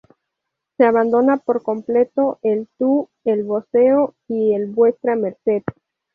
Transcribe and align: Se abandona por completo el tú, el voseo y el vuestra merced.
Se 0.77 0.83
abandona 0.83 1.37
por 1.37 1.61
completo 1.61 2.39
el 2.41 2.67
tú, 2.79 3.09
el 3.23 3.43
voseo 3.43 4.15
y 4.27 4.53
el 4.55 4.65
vuestra 4.65 5.15
merced. 5.15 5.61